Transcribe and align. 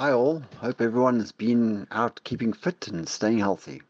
Hi 0.00 0.12
all, 0.12 0.42
hope 0.56 0.80
everyone 0.80 1.20
has 1.20 1.30
been 1.30 1.86
out 1.90 2.24
keeping 2.24 2.54
fit 2.54 2.88
and 2.88 3.06
staying 3.06 3.40
healthy. 3.40 3.82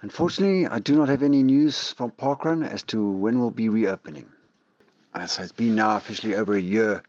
Unfortunately, 0.00 0.64
I 0.64 0.78
do 0.78 0.94
not 0.94 1.08
have 1.08 1.24
any 1.24 1.42
news 1.42 1.90
from 1.90 2.12
Parkrun 2.12 2.64
as 2.64 2.84
to 2.84 3.04
when 3.04 3.40
we'll 3.40 3.50
be 3.50 3.68
reopening. 3.68 4.30
As 5.12 5.40
it's 5.40 5.50
been 5.50 5.74
now 5.74 5.96
officially 5.96 6.36
over 6.36 6.54
a 6.54 6.60
year, 6.60 7.02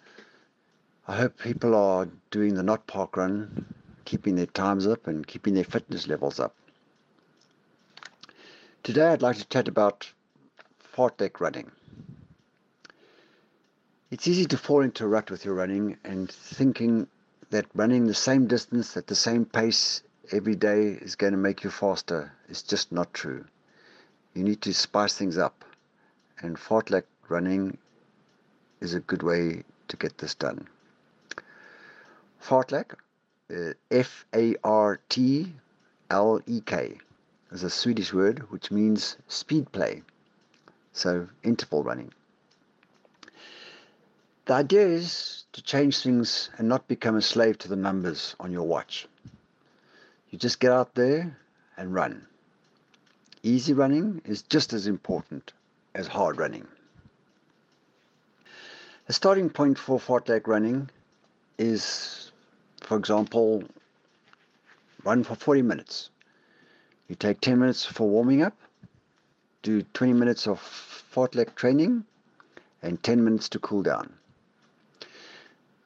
I 1.07 1.17
hope 1.17 1.37
people 1.37 1.75
are 1.75 2.07
doing 2.31 2.55
the 2.55 2.63
not 2.63 2.87
Parkrun, 2.87 3.65
keeping 4.05 4.33
their 4.33 4.47
times 4.47 4.87
up 4.87 5.05
and 5.05 5.27
keeping 5.27 5.53
their 5.53 5.63
fitness 5.63 6.07
levels 6.07 6.39
up. 6.39 6.55
Today 8.81 9.09
I'd 9.09 9.21
like 9.21 9.37
to 9.37 9.45
chat 9.45 9.67
about 9.67 10.11
fartlek 10.95 11.39
running. 11.39 11.69
It's 14.09 14.27
easy 14.27 14.45
to 14.45 14.57
fall 14.57 14.81
into 14.81 15.05
a 15.05 15.07
rut 15.07 15.29
with 15.29 15.45
your 15.45 15.53
running 15.53 15.99
and 16.03 16.27
thinking 16.27 17.07
that 17.51 17.65
running 17.75 18.07
the 18.07 18.13
same 18.13 18.47
distance 18.47 18.97
at 18.97 19.07
the 19.07 19.15
same 19.15 19.45
pace 19.45 20.03
every 20.31 20.55
day 20.55 20.97
is 21.01 21.15
going 21.15 21.33
to 21.33 21.37
make 21.37 21.63
you 21.63 21.69
faster 21.69 22.31
is 22.49 22.63
just 22.63 22.91
not 22.91 23.13
true. 23.13 23.45
You 24.33 24.43
need 24.43 24.61
to 24.61 24.73
spice 24.73 25.17
things 25.17 25.37
up, 25.37 25.65
and 26.41 26.57
fartlek 26.57 27.03
running 27.27 27.77
is 28.79 28.93
a 28.93 29.01
good 29.01 29.21
way 29.21 29.63
to 29.89 29.97
get 29.97 30.17
this 30.17 30.33
done. 30.33 30.67
Fartlek, 32.41 32.93
uh, 33.53 33.73
F 33.91 34.25
A 34.33 34.55
R 34.63 34.99
T 35.09 35.53
L 36.09 36.41
E 36.47 36.61
K, 36.61 36.97
is 37.51 37.63
a 37.63 37.69
Swedish 37.69 38.13
word 38.13 38.49
which 38.49 38.71
means 38.71 39.17
speed 39.27 39.69
play, 39.73 40.03
so 40.93 41.27
interval 41.43 41.83
running. 41.83 42.13
The 44.51 44.57
idea 44.57 44.85
is 44.85 45.45
to 45.53 45.61
change 45.61 45.99
things 45.99 46.49
and 46.57 46.67
not 46.67 46.85
become 46.89 47.15
a 47.15 47.21
slave 47.21 47.57
to 47.59 47.69
the 47.69 47.77
numbers 47.77 48.35
on 48.37 48.51
your 48.51 48.63
watch. 48.63 49.07
You 50.29 50.37
just 50.37 50.59
get 50.59 50.73
out 50.73 50.93
there 50.93 51.37
and 51.77 51.93
run. 51.93 52.27
Easy 53.43 53.71
running 53.71 54.21
is 54.25 54.41
just 54.41 54.73
as 54.73 54.87
important 54.87 55.53
as 55.95 56.05
hard 56.05 56.37
running. 56.37 56.67
The 59.07 59.13
starting 59.13 59.49
point 59.49 59.79
for 59.79 59.97
fartlek 59.97 60.47
running 60.47 60.89
is, 61.57 62.33
for 62.81 62.97
example, 62.97 63.63
run 65.05 65.23
for 65.23 65.35
40 65.35 65.61
minutes. 65.61 66.09
You 67.07 67.15
take 67.15 67.39
10 67.39 67.57
minutes 67.57 67.85
for 67.85 68.09
warming 68.09 68.41
up, 68.41 68.57
do 69.63 69.81
20 69.93 70.11
minutes 70.11 70.45
of 70.45 70.59
fartlek 70.59 71.55
training, 71.55 72.03
and 72.81 73.01
10 73.01 73.23
minutes 73.23 73.47
to 73.47 73.59
cool 73.59 73.81
down. 73.81 74.17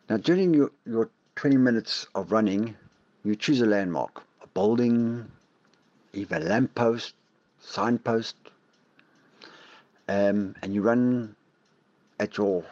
Now, 0.07 0.17
during 0.17 0.53
your, 0.53 0.71
your 0.85 1.09
20 1.35 1.57
minutes 1.57 2.05
of 2.13 2.31
running, 2.31 2.75
you 3.23 3.35
choose 3.35 3.61
a 3.61 3.65
landmark, 3.65 4.23
a 4.43 4.47
building, 4.47 5.31
even 6.13 6.43
a 6.43 6.45
lamppost, 6.45 7.15
signpost, 7.59 8.35
um, 10.07 10.55
and 10.61 10.75
you 10.75 10.83
run 10.83 11.35
at 12.19 12.37
your 12.37 12.63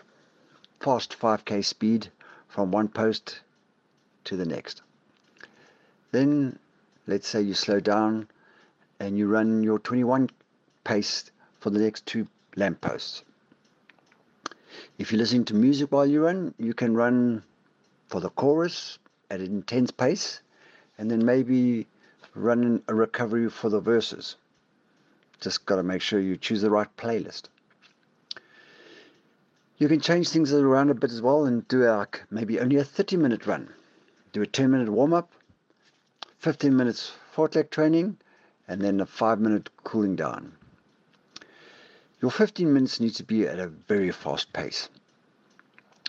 fast 0.80 1.18
5k 1.20 1.66
speed 1.66 2.10
from 2.50 2.72
one 2.72 2.88
post 2.88 3.42
to 4.26 4.38
the 4.38 4.46
next. 4.46 4.84
Then, 6.12 6.60
let's 7.08 7.28
say 7.28 7.42
you 7.42 7.56
slow 7.56 7.80
down 7.80 8.28
and 9.00 9.18
you 9.18 9.28
run 9.28 9.64
your 9.64 9.80
21 9.80 10.30
pace 10.84 11.32
for 11.60 11.72
the 11.72 11.80
next 11.80 12.06
two 12.06 12.28
lampposts. 12.56 13.24
If 15.00 15.12
you're 15.12 15.20
listening 15.20 15.46
to 15.46 15.56
music 15.56 15.92
while 15.92 16.06
you 16.06 16.24
run, 16.24 16.54
you 16.60 16.76
can 16.76 16.94
run 16.94 17.44
for 18.08 18.20
the 18.22 18.30
chorus 18.30 19.00
at 19.32 19.40
an 19.40 19.48
intense 19.48 19.90
pace 19.90 20.42
and 21.00 21.10
then 21.10 21.26
maybe 21.26 21.88
run 22.36 22.84
a 22.88 22.94
recovery 22.94 23.50
for 23.50 23.70
the 23.70 23.80
verses. 23.80 24.36
Just 25.42 25.66
got 25.66 25.78
to 25.78 25.84
make 25.84 26.02
sure 26.02 26.20
you 26.20 26.38
choose 26.38 26.62
the 26.62 26.70
right 26.70 26.96
playlist. 26.96 27.50
You 29.80 29.88
can 29.88 30.00
change 30.00 30.30
things 30.30 30.54
around 30.54 30.92
a 30.92 30.94
bit 30.94 31.12
as 31.12 31.24
well 31.24 31.46
and 31.46 31.68
do 31.68 31.84
like 31.86 32.24
maybe 32.30 32.60
only 32.60 32.78
a 32.78 32.84
30 32.84 33.18
minute 33.18 33.48
run. 33.48 33.74
Do 34.32 34.44
a 34.44 34.48
10 34.48 34.70
minute 34.70 34.90
warm 34.90 35.14
up, 35.14 35.34
15 36.38 36.76
minutes 36.76 37.14
fartlek 37.36 37.72
training, 37.72 38.18
and 38.68 38.80
then 38.80 39.02
a 39.02 39.08
5 39.08 39.40
minute 39.40 39.70
cooling 39.84 40.16
down. 40.16 40.54
Your 42.24 42.32
15 42.32 42.74
minutes 42.74 43.02
needs 43.02 43.18
to 43.18 43.24
be 43.26 43.46
at 43.50 43.60
a 43.60 43.68
very 43.68 44.10
fast 44.10 44.54
pace. 44.54 44.88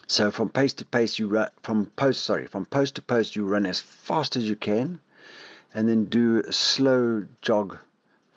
So 0.06 0.30
from 0.30 0.48
pace 0.48 0.72
to 0.74 0.84
pace, 0.84 1.18
you 1.18 1.26
run 1.26 1.48
from 1.64 1.86
post. 1.96 2.22
Sorry, 2.22 2.46
from 2.46 2.66
post 2.66 2.94
to 2.94 3.02
post, 3.02 3.34
you 3.34 3.44
run 3.44 3.66
as 3.66 3.80
fast 3.80 4.36
as 4.36 4.48
you 4.48 4.54
can, 4.54 5.00
and 5.74 5.88
then 5.88 6.04
do 6.04 6.40
a 6.46 6.52
slow 6.52 7.24
jog 7.42 7.78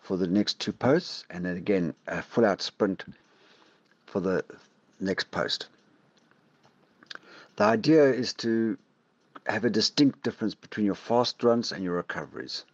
for 0.01 0.17
the 0.17 0.25
next 0.25 0.59
two 0.59 0.73
posts, 0.73 1.23
and 1.29 1.45
then 1.45 1.55
again 1.55 1.93
a 2.07 2.23
full-out 2.23 2.63
sprint 2.63 3.05
for 4.07 4.21
the 4.21 4.43
next 4.99 5.29
post. 5.29 5.67
The 7.57 7.65
idea 7.65 8.11
is 8.11 8.33
to 8.41 8.75
have 9.45 9.65
a 9.65 9.69
distinct 9.69 10.23
difference 10.23 10.55
between 10.55 10.87
your 10.87 10.95
fast 10.95 11.43
runs 11.43 11.71
and 11.71 11.83
your 11.83 11.97
recoveries. 11.97 12.65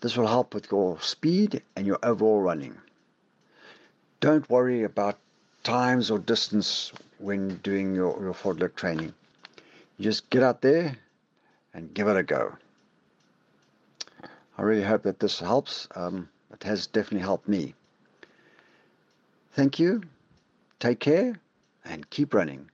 This 0.00 0.16
will 0.16 0.28
help 0.28 0.54
with 0.54 0.70
your 0.70 0.98
speed 1.02 1.62
and 1.76 1.86
your 1.86 1.98
overall 2.02 2.40
running. 2.40 2.78
Don't 4.24 4.48
worry 4.48 4.84
about 4.84 5.18
times 5.64 6.10
or 6.10 6.18
distance 6.18 6.94
when 7.18 7.56
doing 7.58 7.94
your, 7.94 8.18
your 8.22 8.32
fartlek 8.32 8.74
training. 8.74 9.12
You 9.98 10.04
just 10.04 10.30
get 10.30 10.42
out 10.42 10.62
there 10.62 10.96
and 11.74 11.92
give 11.92 12.08
it 12.08 12.16
a 12.16 12.22
go. 12.22 12.56
I 14.56 14.62
really 14.62 14.82
hope 14.82 15.02
that 15.02 15.20
this 15.20 15.40
helps. 15.40 15.88
Um, 15.94 16.30
it 16.50 16.62
has 16.62 16.86
definitely 16.86 17.20
helped 17.20 17.48
me. 17.48 17.74
Thank 19.52 19.78
you. 19.78 20.00
Take 20.80 21.00
care 21.00 21.38
and 21.84 22.08
keep 22.08 22.32
running. 22.32 22.70